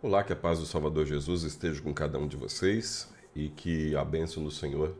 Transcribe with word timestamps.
Olá, 0.00 0.22
que 0.22 0.32
a 0.32 0.36
paz 0.36 0.60
do 0.60 0.64
Salvador 0.64 1.06
Jesus 1.06 1.42
esteja 1.42 1.82
com 1.82 1.92
cada 1.92 2.20
um 2.20 2.28
de 2.28 2.36
vocês 2.36 3.12
e 3.34 3.48
que 3.48 3.96
a 3.96 4.04
bênção 4.04 4.44
do 4.44 4.50
Senhor 4.50 4.94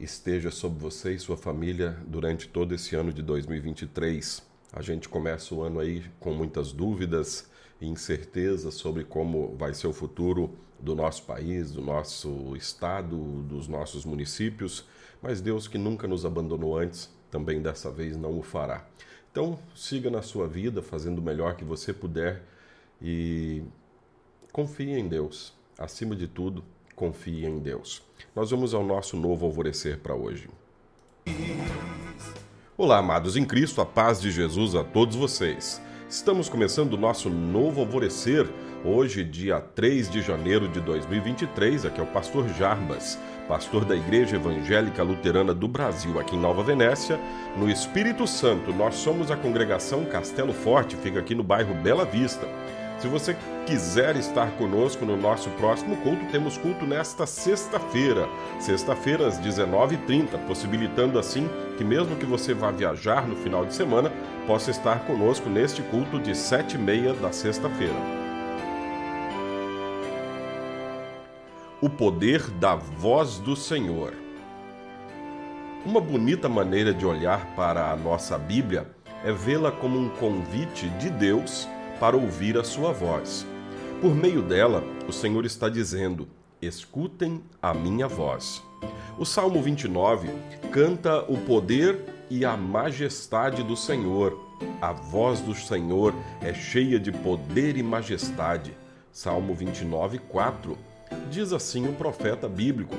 esteja 0.00 0.50
sobre 0.50 0.80
você 0.80 1.14
e 1.14 1.18
sua 1.20 1.36
família 1.36 1.96
durante 2.04 2.48
todo 2.48 2.74
esse 2.74 2.96
ano 2.96 3.12
de 3.12 3.22
2023. 3.22 4.42
A 4.72 4.82
gente 4.82 5.08
começa 5.08 5.54
o 5.54 5.62
ano 5.62 5.78
aí 5.78 6.04
com 6.18 6.32
muitas 6.32 6.72
dúvidas 6.72 7.48
e 7.80 7.86
incertezas 7.86 8.74
sobre 8.74 9.04
como 9.04 9.54
vai 9.56 9.72
ser 9.72 9.86
o 9.86 9.92
futuro 9.92 10.58
do 10.80 10.96
nosso 10.96 11.22
país, 11.22 11.70
do 11.70 11.80
nosso 11.80 12.56
estado, 12.56 13.16
dos 13.44 13.68
nossos 13.68 14.04
municípios, 14.04 14.84
mas 15.22 15.40
Deus 15.40 15.68
que 15.68 15.78
nunca 15.78 16.08
nos 16.08 16.26
abandonou 16.26 16.76
antes, 16.76 17.08
também 17.30 17.62
dessa 17.62 17.92
vez 17.92 18.16
não 18.16 18.36
o 18.36 18.42
fará. 18.42 18.88
Então, 19.30 19.56
siga 19.72 20.10
na 20.10 20.20
sua 20.20 20.48
vida, 20.48 20.82
fazendo 20.82 21.20
o 21.20 21.22
melhor 21.22 21.54
que 21.54 21.64
você 21.64 21.92
puder 21.92 22.42
e 23.00 23.62
confie 24.54 24.96
em 24.96 25.08
Deus. 25.08 25.52
Acima 25.76 26.14
de 26.14 26.28
tudo, 26.28 26.64
confie 26.94 27.44
em 27.44 27.58
Deus. 27.58 28.00
Nós 28.36 28.52
vamos 28.52 28.72
ao 28.72 28.84
nosso 28.84 29.16
novo 29.16 29.46
alvorecer 29.46 29.98
para 29.98 30.14
hoje. 30.14 30.48
Olá, 32.76 32.98
amados 32.98 33.36
em 33.36 33.44
Cristo, 33.44 33.80
a 33.80 33.86
paz 33.86 34.20
de 34.20 34.30
Jesus 34.30 34.76
a 34.76 34.84
todos 34.84 35.16
vocês. 35.16 35.82
Estamos 36.08 36.48
começando 36.48 36.92
o 36.92 36.96
nosso 36.96 37.28
novo 37.28 37.80
alvorecer, 37.80 38.48
hoje, 38.84 39.24
dia 39.24 39.58
3 39.58 40.08
de 40.08 40.22
janeiro 40.22 40.68
de 40.68 40.80
2023. 40.80 41.86
Aqui 41.86 41.98
é 41.98 42.04
o 42.04 42.06
pastor 42.06 42.48
Jarbas, 42.50 43.18
pastor 43.48 43.84
da 43.84 43.96
Igreja 43.96 44.36
Evangélica 44.36 45.02
Luterana 45.02 45.52
do 45.52 45.66
Brasil, 45.66 46.20
aqui 46.20 46.36
em 46.36 46.40
Nova 46.40 46.62
Venécia, 46.62 47.18
no 47.56 47.68
Espírito 47.68 48.24
Santo. 48.24 48.72
Nós 48.72 48.94
somos 48.94 49.32
a 49.32 49.36
congregação 49.36 50.04
Castelo 50.04 50.52
Forte, 50.52 50.94
fica 50.94 51.18
aqui 51.18 51.34
no 51.34 51.42
bairro 51.42 51.74
Bela 51.74 52.04
Vista. 52.04 52.46
Se 52.98 53.08
você 53.08 53.36
quiser 53.66 54.16
estar 54.16 54.50
conosco 54.52 55.04
no 55.04 55.16
nosso 55.16 55.50
próximo 55.50 55.96
culto, 55.98 56.24
temos 56.30 56.56
culto 56.56 56.86
nesta 56.86 57.26
sexta-feira, 57.26 58.28
sexta-feira 58.58 59.26
às 59.26 59.38
19h30, 59.38 60.46
possibilitando 60.46 61.18
assim 61.18 61.48
que, 61.76 61.84
mesmo 61.84 62.16
que 62.16 62.24
você 62.24 62.54
vá 62.54 62.70
viajar 62.70 63.26
no 63.26 63.36
final 63.36 63.66
de 63.66 63.74
semana, 63.74 64.12
possa 64.46 64.70
estar 64.70 65.00
conosco 65.06 65.48
neste 65.48 65.82
culto 65.82 66.18
de 66.18 66.32
7h30 66.32 67.20
da 67.20 67.32
sexta-feira. 67.32 67.94
O 71.80 71.90
poder 71.90 72.40
da 72.52 72.74
voz 72.74 73.38
do 73.38 73.54
Senhor. 73.54 74.14
Uma 75.84 76.00
bonita 76.00 76.48
maneira 76.48 76.94
de 76.94 77.04
olhar 77.04 77.54
para 77.54 77.90
a 77.90 77.96
nossa 77.96 78.38
Bíblia 78.38 78.86
é 79.22 79.30
vê-la 79.32 79.70
como 79.70 79.98
um 79.98 80.08
convite 80.08 80.88
de 80.90 81.10
Deus 81.10 81.68
para 81.98 82.16
ouvir 82.16 82.58
a 82.58 82.64
sua 82.64 82.92
voz. 82.92 83.46
Por 84.00 84.14
meio 84.14 84.42
dela, 84.42 84.82
o 85.08 85.12
Senhor 85.12 85.44
está 85.44 85.68
dizendo: 85.68 86.28
Escutem 86.60 87.42
a 87.60 87.72
minha 87.72 88.08
voz. 88.08 88.62
O 89.18 89.24
Salmo 89.24 89.62
29 89.62 90.28
canta 90.72 91.22
o 91.30 91.38
poder 91.38 92.04
e 92.30 92.44
a 92.44 92.56
majestade 92.56 93.62
do 93.62 93.76
Senhor. 93.76 94.38
A 94.80 94.92
voz 94.92 95.40
do 95.40 95.54
Senhor 95.54 96.14
é 96.40 96.52
cheia 96.52 96.98
de 96.98 97.12
poder 97.12 97.76
e 97.76 97.82
majestade. 97.82 98.76
Salmo 99.12 99.54
29, 99.54 100.18
4. 100.18 100.76
Diz 101.30 101.52
assim 101.52 101.88
o 101.88 101.92
profeta 101.92 102.48
bíblico: 102.48 102.96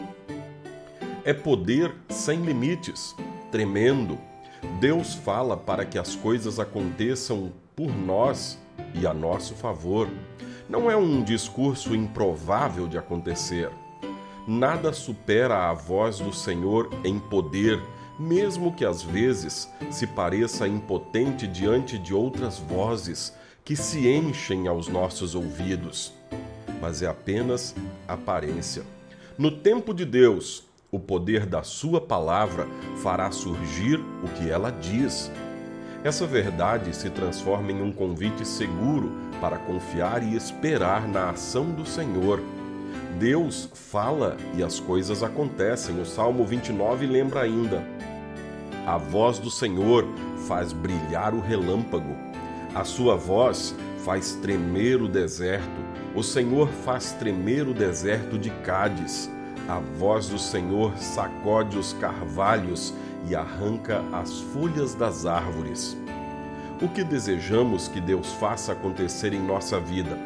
É 1.23 1.33
poder 1.33 1.93
sem 2.09 2.41
limites, 2.41 3.15
tremendo. 3.51 4.17
Deus 4.79 5.13
fala 5.13 5.55
para 5.57 5.85
que 5.85 5.97
as 5.97 6.15
coisas 6.15 6.59
aconteçam 6.59 7.51
por 7.75 7.95
nós 7.95 8.57
e 8.93 9.05
a 9.05 9.13
nosso 9.13 9.53
favor. 9.53 10.07
Não 10.69 10.89
é 10.89 10.95
um 10.95 11.23
discurso 11.23 11.95
improvável 11.95 12.87
de 12.87 12.97
acontecer. 12.97 13.69
Nada 14.47 14.93
supera 14.93 15.69
a 15.69 15.73
voz 15.73 16.19
do 16.19 16.33
Senhor 16.33 16.89
em 17.03 17.19
poder, 17.19 17.81
mesmo 18.19 18.73
que 18.73 18.85
às 18.85 19.01
vezes 19.01 19.69
se 19.91 20.05
pareça 20.07 20.67
impotente 20.67 21.47
diante 21.47 21.97
de 21.97 22.13
outras 22.13 22.57
vozes 22.57 23.33
que 23.63 23.75
se 23.75 24.07
enchem 24.07 24.67
aos 24.67 24.87
nossos 24.87 25.33
ouvidos. 25.33 26.13
Mas 26.81 27.01
é 27.01 27.07
apenas 27.07 27.75
aparência. 28.07 28.83
No 29.37 29.49
tempo 29.51 29.93
de 29.93 30.05
Deus, 30.05 30.63
o 30.91 30.99
poder 30.99 31.45
da 31.45 31.63
Sua 31.63 31.99
palavra 31.99 32.67
fará 33.01 33.31
surgir 33.31 33.99
o 34.23 34.27
que 34.37 34.49
ela 34.49 34.69
diz 34.71 35.31
essa 36.05 36.27
verdade 36.27 36.95
se 36.95 37.09
transforma 37.09 37.71
em 37.71 37.81
um 37.81 37.91
convite 37.91 38.45
seguro 38.47 39.11
para 39.41 39.57
confiar 39.57 40.21
e 40.21 40.35
esperar 40.35 41.07
na 41.07 41.31
ação 41.31 41.71
do 41.71 41.83
Senhor. 41.83 42.39
Deus 43.17 43.67
fala 43.73 44.37
e 44.55 44.61
as 44.61 44.79
coisas 44.79 45.23
acontecem. 45.23 45.99
O 45.99 46.05
Salmo 46.05 46.45
29 46.45 47.07
lembra 47.07 47.41
ainda: 47.41 47.83
A 48.85 48.99
voz 48.99 49.39
do 49.39 49.49
Senhor 49.49 50.05
faz 50.47 50.71
brilhar 50.71 51.33
o 51.33 51.41
relâmpago, 51.41 52.15
a 52.75 52.83
sua 52.83 53.15
voz 53.15 53.73
faz 54.05 54.33
tremer 54.43 55.01
o 55.01 55.07
deserto. 55.07 55.65
O 56.13 56.21
Senhor 56.21 56.67
faz 56.85 57.13
tremer 57.13 57.67
o 57.67 57.73
deserto 57.73 58.37
de 58.37 58.51
Cádiz. 58.63 59.27
A 59.67 59.79
voz 59.97 60.27
do 60.27 60.37
Senhor 60.37 60.95
sacode 60.99 61.79
os 61.79 61.93
carvalhos 61.93 62.93
e 63.27 63.35
arranca 63.35 64.03
as 64.11 64.39
folhas 64.39 64.93
das 64.93 65.25
árvores. 65.25 65.97
O 66.81 66.89
que 66.89 67.03
desejamos 67.03 67.87
que 67.87 68.01
Deus 68.01 68.33
faça 68.33 68.73
acontecer 68.73 69.33
em 69.33 69.39
nossa 69.39 69.79
vida? 69.79 70.17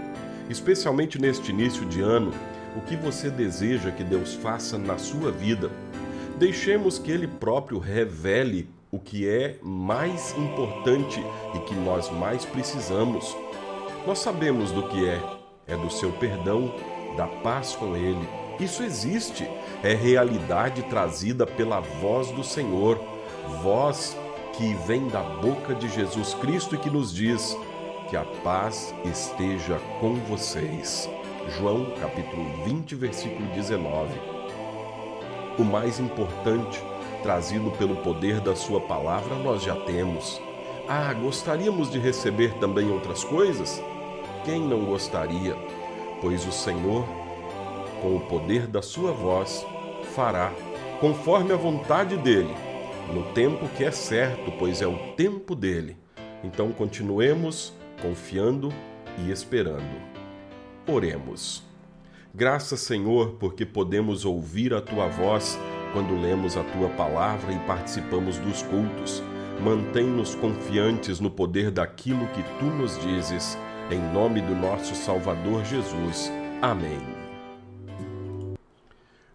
Especialmente 0.49 1.19
neste 1.19 1.51
início 1.51 1.85
de 1.85 2.01
ano, 2.01 2.33
o 2.75 2.81
que 2.81 2.95
você 2.95 3.29
deseja 3.29 3.91
que 3.91 4.03
Deus 4.03 4.33
faça 4.33 4.77
na 4.77 4.97
sua 4.97 5.31
vida? 5.31 5.69
Deixemos 6.37 6.97
que 6.97 7.11
Ele 7.11 7.27
próprio 7.27 7.77
revele 7.77 8.69
o 8.91 8.97
que 8.97 9.27
é 9.27 9.57
mais 9.61 10.35
importante 10.37 11.23
e 11.53 11.59
que 11.59 11.75
nós 11.75 12.09
mais 12.09 12.45
precisamos. 12.45 13.35
Nós 14.07 14.19
sabemos 14.19 14.71
do 14.71 14.87
que 14.87 15.07
é: 15.07 15.21
é 15.67 15.77
do 15.77 15.91
seu 15.91 16.11
perdão, 16.13 16.73
da 17.15 17.27
paz 17.27 17.75
com 17.75 17.95
Ele 17.95 18.48
isso 18.59 18.83
existe, 18.83 19.49
é 19.81 19.93
realidade 19.93 20.83
trazida 20.83 21.47
pela 21.47 21.79
voz 21.79 22.29
do 22.31 22.43
Senhor, 22.43 22.99
voz 23.61 24.17
que 24.53 24.73
vem 24.85 25.07
da 25.07 25.21
boca 25.21 25.73
de 25.73 25.87
Jesus 25.87 26.33
Cristo 26.33 26.75
e 26.75 26.77
que 26.77 26.89
nos 26.89 27.13
diz 27.13 27.57
que 28.09 28.17
a 28.17 28.25
paz 28.43 28.93
esteja 29.05 29.79
com 30.01 30.15
vocês. 30.15 31.09
João 31.57 31.93
capítulo 32.01 32.43
20, 32.65 32.95
versículo 32.95 33.47
19. 33.53 34.09
O 35.57 35.63
mais 35.63 35.99
importante, 35.99 36.83
trazido 37.23 37.71
pelo 37.71 37.95
poder 37.97 38.41
da 38.41 38.55
Sua 38.55 38.81
palavra, 38.81 39.35
nós 39.35 39.63
já 39.63 39.75
temos. 39.75 40.41
Ah, 40.87 41.13
gostaríamos 41.13 41.89
de 41.89 41.99
receber 41.99 42.53
também 42.55 42.91
outras 42.91 43.23
coisas? 43.23 43.81
Quem 44.43 44.59
não 44.59 44.85
gostaria? 44.85 45.55
Pois 46.21 46.45
o 46.45 46.51
Senhor 46.51 47.18
com 48.01 48.15
o 48.15 48.21
poder 48.21 48.67
da 48.67 48.81
sua 48.81 49.11
voz, 49.11 49.65
fará, 50.15 50.51
conforme 50.99 51.51
a 51.51 51.57
vontade 51.57 52.17
dele, 52.17 52.53
no 53.13 53.23
tempo 53.33 53.67
que 53.69 53.83
é 53.83 53.91
certo, 53.91 54.51
pois 54.57 54.81
é 54.81 54.87
o 54.87 55.13
tempo 55.15 55.55
dele. 55.55 55.97
Então 56.43 56.71
continuemos 56.71 57.73
confiando 58.01 58.69
e 59.17 59.31
esperando. 59.31 60.01
Oremos. 60.87 61.63
Graças, 62.33 62.81
Senhor, 62.81 63.37
porque 63.39 63.65
podemos 63.65 64.23
ouvir 64.23 64.73
a 64.73 64.81
tua 64.81 65.07
voz 65.07 65.59
quando 65.93 66.19
lemos 66.19 66.55
a 66.55 66.63
tua 66.63 66.89
palavra 66.89 67.51
e 67.51 67.59
participamos 67.59 68.37
dos 68.37 68.61
cultos. 68.63 69.23
Mantém-nos 69.61 70.35
confiantes 70.35 71.19
no 71.19 71.29
poder 71.29 71.71
daquilo 71.71 72.27
que 72.27 72.43
tu 72.59 72.65
nos 72.65 72.99
dizes. 73.01 73.57
Em 73.91 73.99
nome 74.13 74.41
do 74.41 74.55
nosso 74.55 74.95
Salvador 74.95 75.65
Jesus. 75.65 76.31
Amém. 76.61 77.18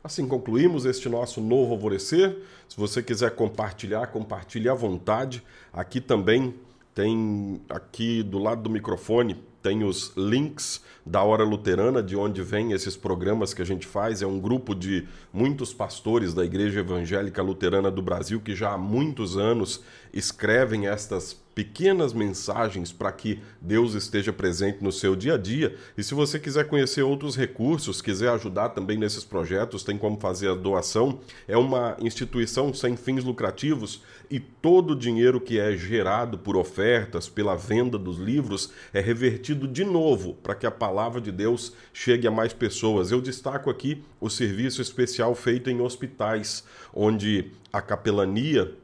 Assim 0.04 0.28
concluímos 0.28 0.84
este 0.84 1.08
nosso 1.08 1.40
novo 1.40 1.72
alvorecer. 1.72 2.36
Se 2.68 2.76
você 2.76 3.02
quiser 3.02 3.30
compartilhar, 3.34 4.08
compartilhe 4.08 4.68
à 4.68 4.74
vontade. 4.74 5.42
Aqui 5.72 5.98
também 5.98 6.54
tem 6.94 7.62
aqui 7.70 8.22
do 8.22 8.38
lado 8.38 8.60
do 8.60 8.68
microfone 8.68 9.42
tem 9.64 9.82
os 9.82 10.12
links 10.14 10.82
da 11.06 11.22
Hora 11.22 11.42
Luterana, 11.42 12.02
de 12.02 12.14
onde 12.14 12.42
vêm 12.42 12.72
esses 12.72 12.96
programas 12.96 13.54
que 13.54 13.62
a 13.62 13.64
gente 13.64 13.86
faz. 13.86 14.20
É 14.20 14.26
um 14.26 14.38
grupo 14.38 14.74
de 14.74 15.08
muitos 15.32 15.72
pastores 15.72 16.34
da 16.34 16.44
Igreja 16.44 16.80
Evangélica 16.80 17.42
Luterana 17.42 17.90
do 17.90 18.02
Brasil 18.02 18.42
que 18.42 18.54
já 18.54 18.72
há 18.72 18.78
muitos 18.78 19.38
anos 19.38 19.82
escrevem 20.12 20.86
estas 20.86 21.42
pequenas 21.54 22.12
mensagens 22.12 22.90
para 22.90 23.12
que 23.12 23.40
Deus 23.60 23.94
esteja 23.94 24.32
presente 24.32 24.82
no 24.82 24.90
seu 24.90 25.14
dia 25.14 25.34
a 25.34 25.38
dia. 25.38 25.76
E 25.96 26.02
se 26.02 26.12
você 26.12 26.38
quiser 26.38 26.66
conhecer 26.66 27.02
outros 27.02 27.36
recursos, 27.36 28.02
quiser 28.02 28.28
ajudar 28.30 28.70
também 28.70 28.98
nesses 28.98 29.24
projetos, 29.24 29.84
tem 29.84 29.96
como 29.96 30.18
fazer 30.18 30.48
a 30.50 30.54
doação. 30.54 31.20
É 31.46 31.56
uma 31.56 31.96
instituição 32.00 32.74
sem 32.74 32.96
fins 32.96 33.22
lucrativos 33.22 34.02
e 34.28 34.40
todo 34.40 34.92
o 34.92 34.98
dinheiro 34.98 35.40
que 35.40 35.60
é 35.60 35.76
gerado 35.76 36.38
por 36.38 36.56
ofertas, 36.56 37.28
pela 37.28 37.54
venda 37.54 37.96
dos 37.98 38.18
livros, 38.18 38.72
é 38.92 39.00
revertido 39.00 39.53
de 39.54 39.84
novo 39.84 40.34
para 40.34 40.54
que 40.54 40.66
a 40.66 40.70
palavra 40.70 41.20
de 41.20 41.32
Deus 41.32 41.72
chegue 41.92 42.26
a 42.26 42.30
mais 42.30 42.52
pessoas. 42.52 43.10
Eu 43.10 43.20
destaco 43.20 43.70
aqui 43.70 44.02
o 44.20 44.28
serviço 44.28 44.82
especial 44.82 45.34
feito 45.34 45.70
em 45.70 45.80
hospitais, 45.80 46.64
onde 46.92 47.50
a 47.72 47.80
capelania 47.80 48.74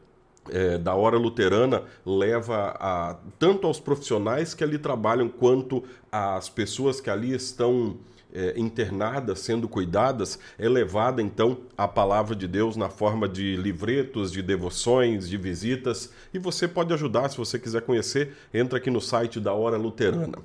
é, 0.48 0.78
da 0.78 0.94
hora 0.94 1.16
luterana 1.16 1.82
leva 2.04 2.74
a, 2.78 3.16
tanto 3.38 3.66
aos 3.66 3.78
profissionais 3.78 4.54
que 4.54 4.64
ali 4.64 4.78
trabalham 4.78 5.28
quanto 5.28 5.84
às 6.10 6.48
pessoas 6.48 7.00
que 7.00 7.10
ali 7.10 7.34
estão 7.34 7.98
é, 8.32 8.54
internadas, 8.56 9.40
sendo 9.40 9.68
cuidadas, 9.68 10.38
é 10.58 10.68
levada 10.68 11.20
então 11.20 11.58
a 11.76 11.88
palavra 11.88 12.34
de 12.34 12.46
Deus 12.46 12.76
na 12.76 12.88
forma 12.88 13.28
de 13.28 13.56
livretos, 13.56 14.30
de 14.32 14.42
devoções, 14.42 15.28
de 15.28 15.36
visitas. 15.36 16.12
E 16.32 16.38
você 16.38 16.68
pode 16.68 16.92
ajudar, 16.92 17.28
se 17.28 17.36
você 17.36 17.58
quiser 17.58 17.82
conhecer, 17.82 18.34
entra 18.52 18.78
aqui 18.78 18.90
no 18.90 19.00
site 19.00 19.40
da 19.40 19.52
Hora 19.52 19.76
Luterana. 19.76 20.38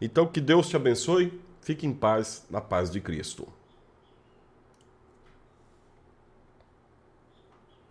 Então, 0.00 0.26
que 0.26 0.40
Deus 0.40 0.68
te 0.68 0.76
abençoe, 0.76 1.40
fique 1.60 1.86
em 1.86 1.92
paz, 1.92 2.44
na 2.50 2.60
paz 2.60 2.90
de 2.90 3.00
Cristo. 3.00 3.46